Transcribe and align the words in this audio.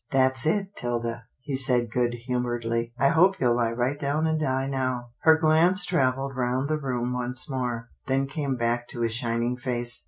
That's 0.09 0.47
it, 0.47 0.75
'Tilda," 0.75 1.25
he 1.41 1.55
said 1.55 1.91
good 1.91 2.15
humouredly." 2.25 2.91
I 2.99 3.09
hope 3.09 3.39
you'll 3.39 3.57
lie 3.57 3.69
right 3.71 3.99
down 3.99 4.25
and 4.25 4.39
die 4.39 4.65
now." 4.65 5.11
Her 5.19 5.37
glance 5.37 5.85
travelled 5.85 6.35
round 6.35 6.69
the 6.69 6.79
room 6.81 7.13
once 7.13 7.47
more, 7.47 7.89
then 8.07 8.25
came 8.25 8.55
back 8.55 8.87
to 8.87 9.01
his 9.01 9.13
shining 9.13 9.57
face. 9.57 9.99